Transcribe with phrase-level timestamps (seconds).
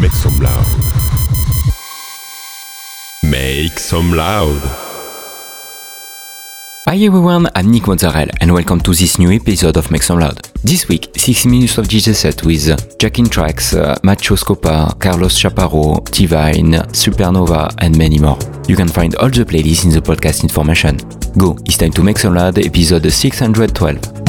[0.00, 0.66] Make some loud.
[3.22, 4.60] Make some loud.
[6.86, 10.42] Hi everyone, I'm Nick Mozzarella and welcome to this new episode of Make Some Loud.
[10.62, 15.38] This week, 6 minutes of DJ set with Jack in Tracks, uh, Macho Scopa, Carlos
[15.40, 18.38] Chaparro, Divine, Supernova and many more.
[18.68, 20.98] You can find all the playlists in the podcast information.
[21.38, 24.23] Go, it's time to Make Some Loud episode 612.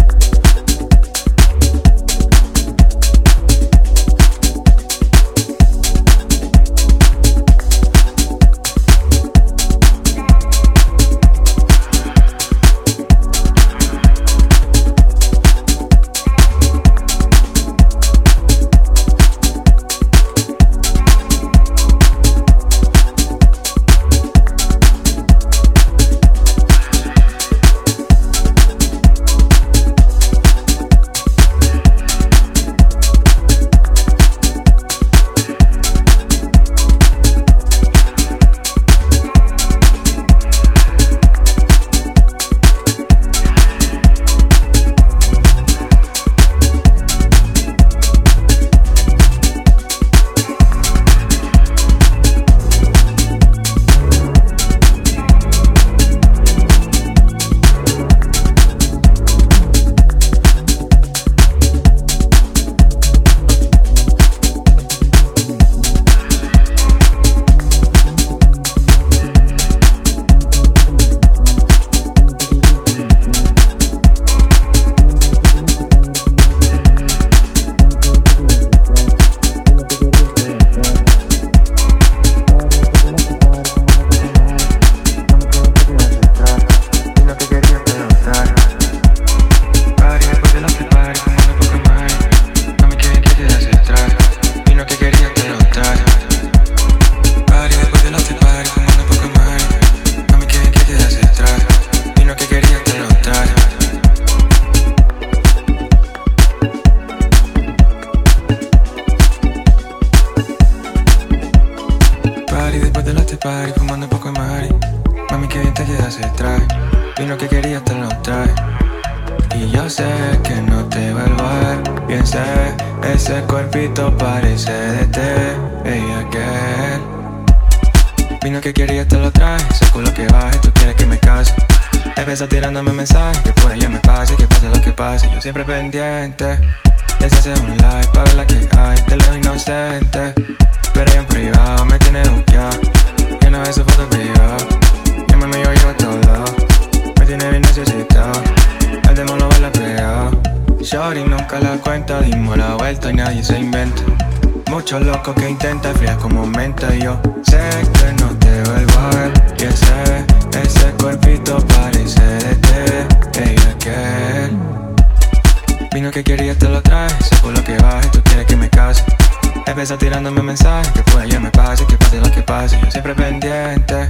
[169.75, 172.79] cabeza tirándome mensajes Que por el me pase, que pase lo que pase.
[172.81, 174.07] Yo siempre pendiente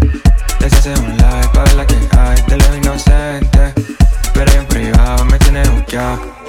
[0.59, 3.74] Les hace un like para la que hay de lo inocente.
[4.34, 6.45] Pero en privado me tiene buqueado.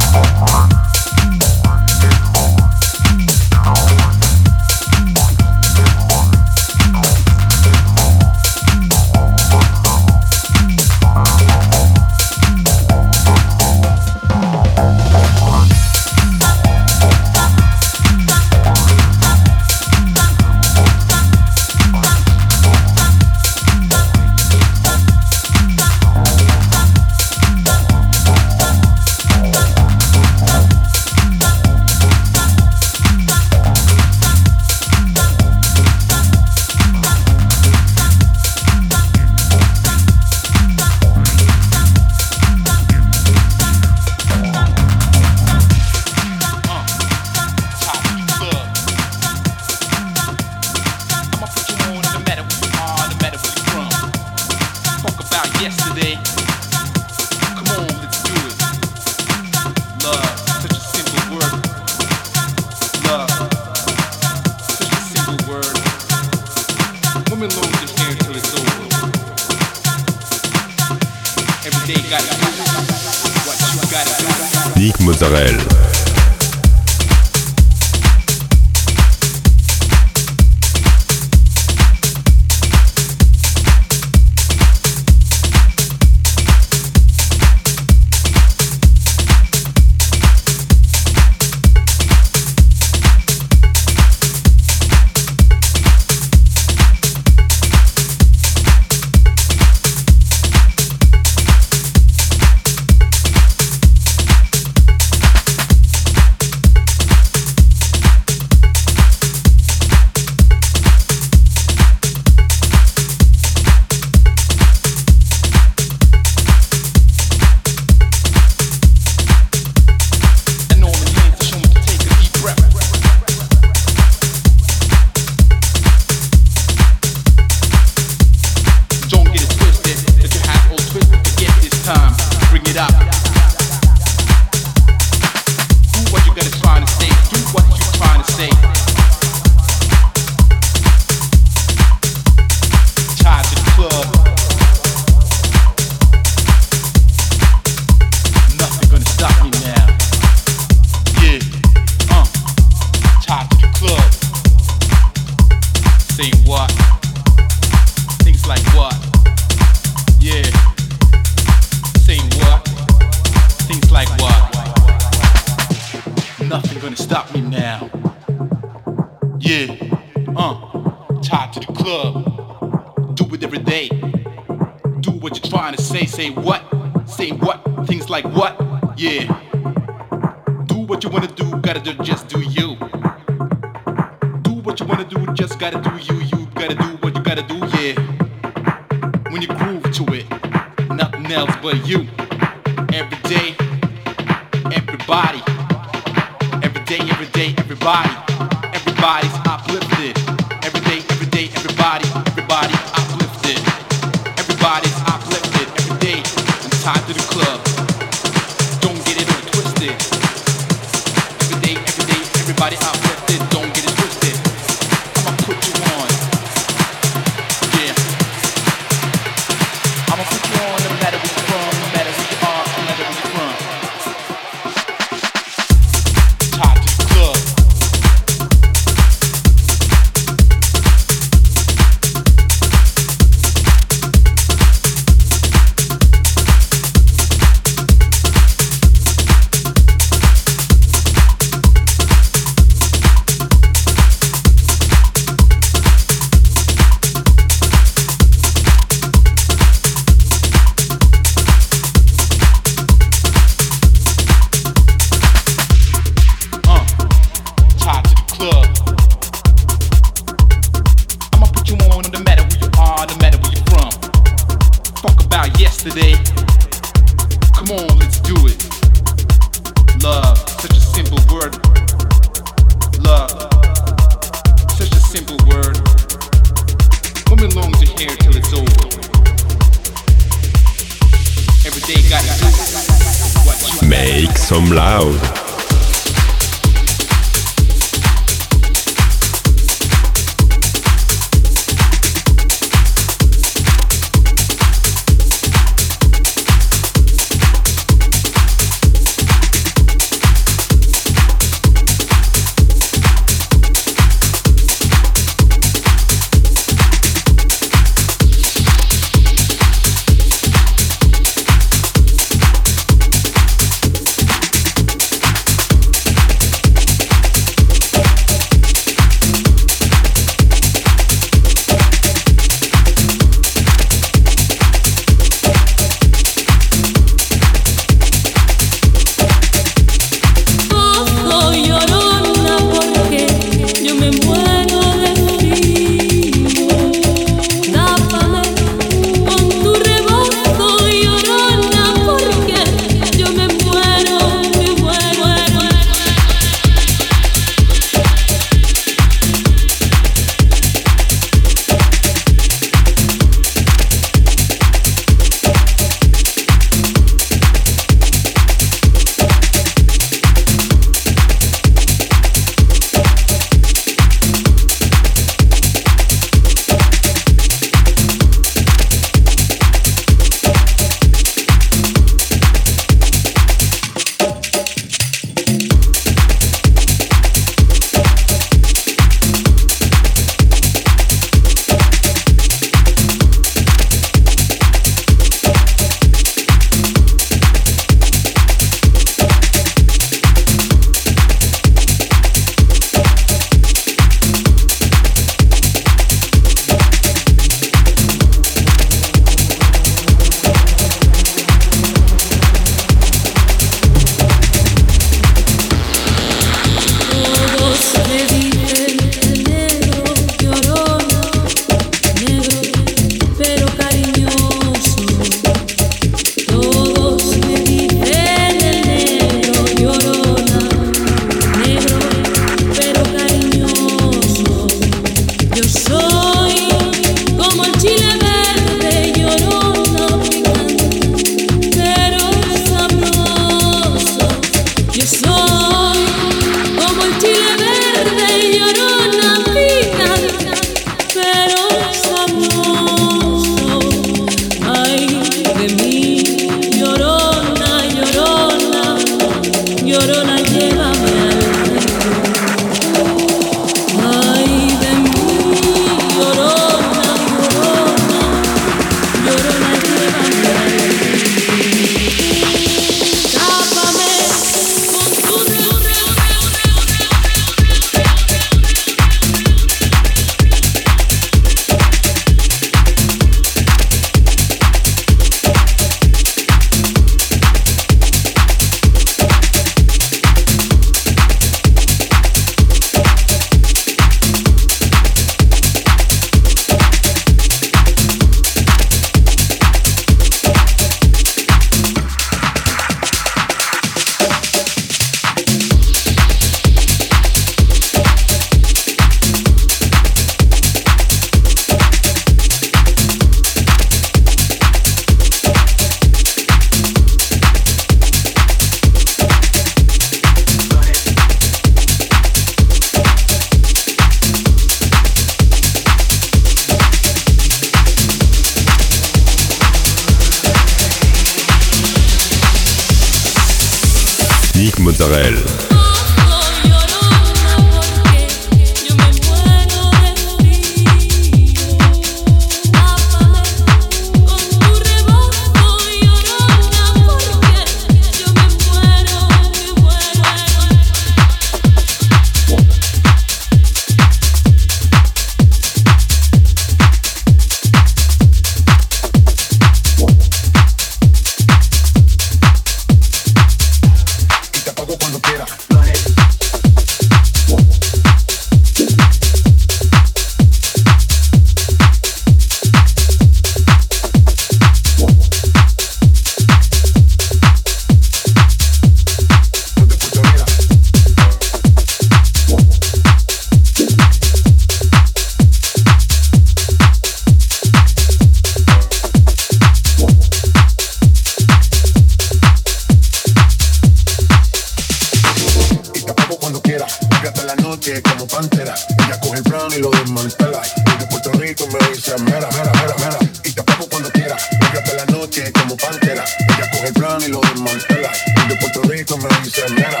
[587.84, 588.74] que como pantera.
[589.04, 590.62] Ella coge el plano y lo desmantela.
[590.64, 593.18] Y de Puerto Rico me dice, mera, mera, mera, mera.
[593.44, 594.36] Y te pago cuando quiera.
[594.52, 596.24] Ella hasta la noche como pantera.
[596.24, 598.10] Ella coge el plano y lo desmantela.
[598.24, 600.00] Y de Puerto Rico me dice, mera.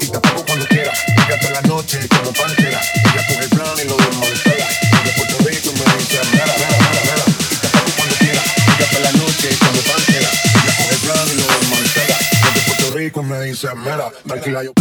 [0.00, 0.92] Y te pago cuando quiera.
[1.06, 2.80] Ella hasta la noche como pantera.
[2.80, 4.66] Ella coge el plano y lo desmantela.
[4.90, 7.24] Y de Puerto Rico me dice, mera, mera, mera, mera.
[7.38, 8.42] Y te pago cuando quiera.
[8.66, 10.30] Ella hasta la noche como pantera.
[10.58, 12.16] Ella coge el plano y lo desmantela.
[12.18, 14.10] Y de Puerto Rico me dice, mera.
[14.26, 14.72] Tranquila, yo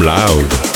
[0.00, 0.69] loud.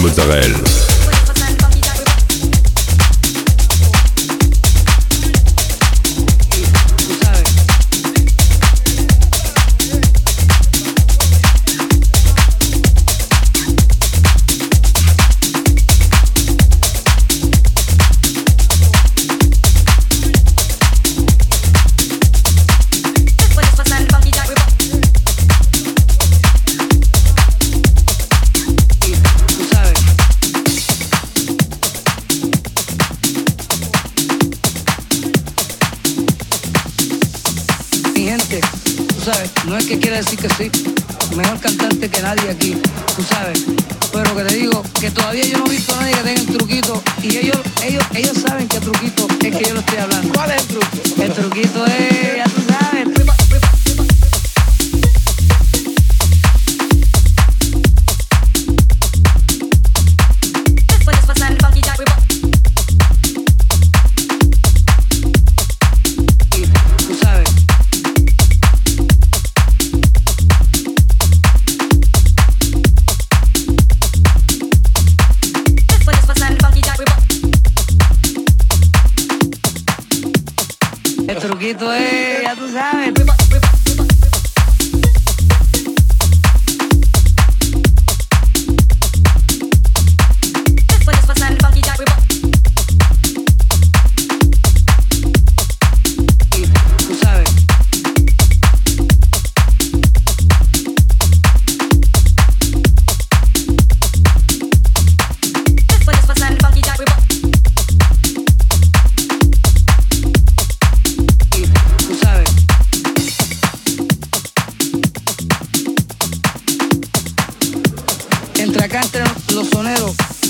[0.00, 0.87] Mozzarella.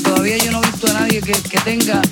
[0.02, 2.02] todavía yo no he visto a nadie que, que tenga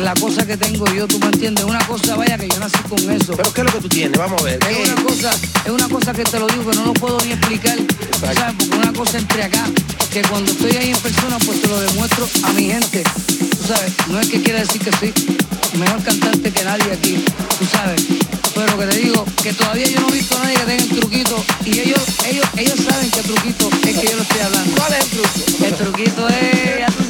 [0.00, 2.98] la cosa que tengo yo, tú me entiendes, una cosa, vaya que yo nací con
[3.10, 3.34] eso.
[3.36, 4.18] Pero ¿qué es lo que tú tienes?
[4.18, 4.58] Vamos a ver.
[4.68, 5.30] Es una cosa,
[5.64, 7.76] es una cosa que te lo digo que no lo puedo ni explicar,
[8.18, 8.54] ¿sabes?
[8.58, 9.64] Porque una cosa entre acá,
[10.10, 13.02] que cuando estoy ahí en persona, pues te lo demuestro a mi gente,
[13.66, 13.92] sabes?
[14.08, 15.39] No es que quiera decir que sí
[15.78, 17.24] mejor cantante que nadie aquí,
[17.58, 18.02] tú sabes.
[18.54, 20.88] Pero que te digo, que todavía yo no he visto a nadie que tenga el
[20.88, 24.76] truquito y ellos, ellos, ellos saben qué truquito es que yo lo estoy hablando.
[24.76, 25.64] ¿Cuál es el truco?
[25.64, 27.09] El truquito es,